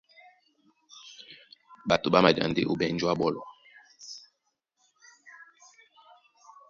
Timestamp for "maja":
2.23-2.43